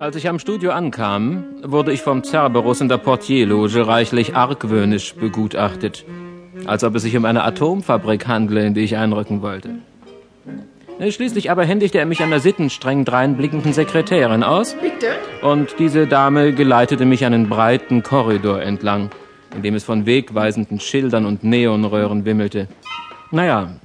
[0.00, 6.06] Als ich am Studio ankam, wurde ich vom Cerberus in der Portierloge reichlich argwöhnisch begutachtet,
[6.64, 9.74] als ob es sich um eine Atomfabrik handle, in die ich einrücken wollte.
[11.06, 14.74] Schließlich aber händigte er mich einer sittenstreng dreinblickenden Sekretärin aus.
[14.80, 15.08] Bitte?
[15.42, 19.10] Und diese Dame geleitete mich einen breiten Korridor entlang,
[19.54, 22.68] in dem es von wegweisenden Schildern und Neonröhren wimmelte.
[23.32, 23.76] Naja.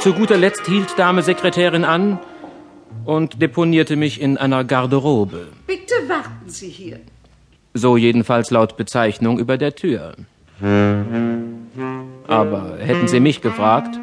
[0.00, 2.18] Zu guter Letzt hielt Dame Sekretärin an
[3.04, 5.48] und deponierte mich in einer Garderobe.
[5.66, 7.00] Bitte warten Sie hier.
[7.74, 10.14] So jedenfalls laut Bezeichnung über der Tür.
[12.26, 13.98] Aber hätten Sie mich gefragt,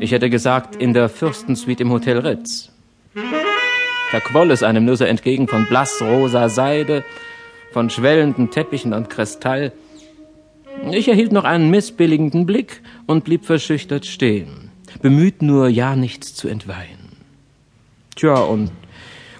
[0.00, 2.70] ich hätte gesagt, in der Fürstensuite im Hotel Ritz.
[4.12, 7.04] Da quoll es einem nur so entgegen von blassrosa Seide,
[7.72, 9.72] von schwellenden Teppichen und Kristall.
[10.90, 16.48] Ich erhielt noch einen missbilligenden Blick und blieb verschüchtert stehen, bemüht nur ja nichts zu
[16.48, 17.01] entweihen.
[18.22, 18.70] Tja, und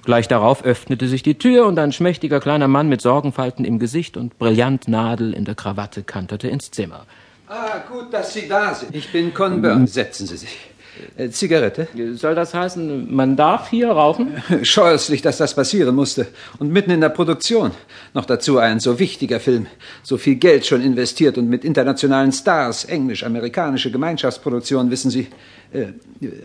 [0.04, 4.16] gleich darauf öffnete sich die Tür und ein schmächtiger kleiner Mann mit Sorgenfalten im Gesicht
[4.16, 7.06] und Brillantnadel in der Krawatte kanterte ins Zimmer.
[7.46, 8.92] Ah, gut, dass Sie da sind.
[8.96, 9.86] Ich bin Conburn.
[9.86, 10.71] Setzen Sie sich.
[11.16, 11.88] Äh, Zigarette?
[12.14, 14.42] Soll das heißen, man darf hier rauchen?
[14.62, 16.26] Scheußlich, dass das passieren musste.
[16.58, 17.70] Und mitten in der Produktion.
[18.14, 19.66] Noch dazu ein so wichtiger Film.
[20.02, 22.84] So viel Geld schon investiert und mit internationalen Stars.
[22.84, 25.28] Englisch-amerikanische Gemeinschaftsproduktion, wissen Sie.
[25.72, 25.86] Äh,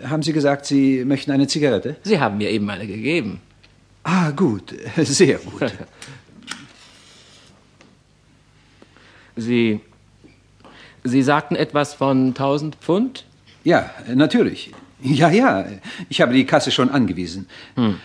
[0.08, 1.98] haben Sie gesagt, Sie möchten eine Zigarette?
[2.04, 3.42] Sie haben mir eben eine gegeben.
[4.04, 4.74] Ah, gut.
[4.98, 5.72] Sehr gut.
[9.36, 9.82] Sie
[11.08, 13.27] Sie sagten etwas von 1000 Pfund?
[13.68, 14.72] Ja, natürlich.
[15.04, 15.66] Ja, ja,
[16.08, 17.48] ich habe die Kasse schon angewiesen.
[17.76, 17.98] Hm.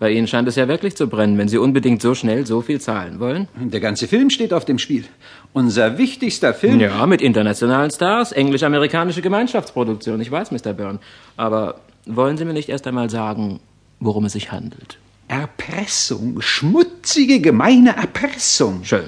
[0.00, 2.80] Bei Ihnen scheint es ja wirklich zu brennen, wenn Sie unbedingt so schnell so viel
[2.80, 3.46] zahlen wollen.
[3.54, 5.04] Der ganze Film steht auf dem Spiel.
[5.52, 6.80] Unser wichtigster Film.
[6.80, 10.20] Ja, mit internationalen Stars, englisch-amerikanische Gemeinschaftsproduktion.
[10.20, 10.72] Ich weiß, Mr.
[10.72, 10.98] Byrne.
[11.36, 13.60] Aber wollen Sie mir nicht erst einmal sagen,
[14.00, 14.98] worum es sich handelt?
[15.28, 16.40] Erpressung.
[16.40, 18.82] Schmutzige, gemeine Erpressung.
[18.82, 19.04] Schön.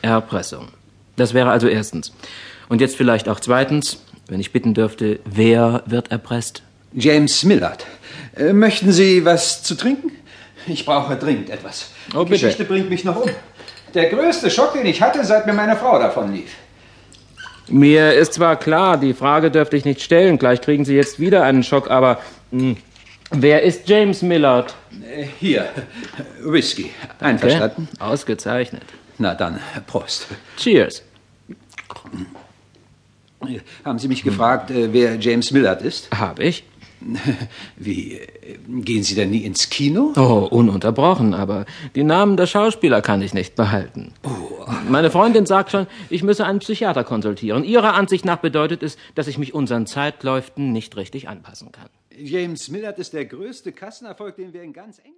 [0.00, 0.68] Erpressung.
[1.16, 2.14] Das wäre also erstens.
[2.70, 3.98] Und jetzt vielleicht auch zweitens,
[4.30, 6.62] wenn ich bitten dürfte, wer wird erpresst?
[6.94, 7.84] James Millard.
[8.36, 10.12] Äh, möchten Sie was zu trinken?
[10.66, 11.90] Ich brauche dringend etwas.
[12.14, 13.30] Oh, Die Geschichte bringt mich noch um.
[13.94, 16.54] Der größte Schock, den ich hatte, seit mir meine Frau davon lief.
[17.68, 20.38] Mir ist zwar klar, die Frage dürfte ich nicht stellen.
[20.38, 22.20] Gleich kriegen Sie jetzt wieder einen Schock, aber
[22.52, 22.76] mh, hm,
[23.30, 24.74] wer ist James Millard?
[25.02, 25.68] Äh, hier,
[26.42, 26.90] Whisky.
[27.18, 27.88] Einverstanden?
[27.94, 28.04] Okay.
[28.04, 28.82] Ausgezeichnet.
[29.18, 30.28] Na dann, Prost.
[30.56, 31.02] Cheers.
[33.84, 36.10] Haben Sie mich gefragt, äh, wer James Millard ist?
[36.10, 36.64] Habe ich.
[37.76, 40.12] Wie, äh, gehen Sie denn nie ins Kino?
[40.16, 44.12] Oh, ununterbrochen, aber die Namen der Schauspieler kann ich nicht behalten.
[44.22, 44.66] Oh.
[44.88, 47.64] Meine Freundin sagt schon, ich müsse einen Psychiater konsultieren.
[47.64, 51.88] Ihrer Ansicht nach bedeutet es, dass ich mich unseren Zeitläuften nicht richtig anpassen kann.
[52.16, 55.16] James Millard ist der größte Kassenerfolg, den wir in ganz England